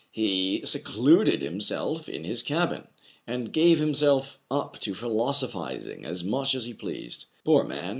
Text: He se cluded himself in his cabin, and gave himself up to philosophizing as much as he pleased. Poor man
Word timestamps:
He 0.09 0.61
se 0.65 0.79
cluded 0.79 1.43
himself 1.43 2.09
in 2.09 2.23
his 2.23 2.41
cabin, 2.41 2.87
and 3.27 3.53
gave 3.53 3.77
himself 3.77 4.39
up 4.49 4.79
to 4.79 4.95
philosophizing 4.95 6.05
as 6.05 6.23
much 6.23 6.55
as 6.55 6.65
he 6.65 6.73
pleased. 6.73 7.25
Poor 7.45 7.63
man 7.63 7.89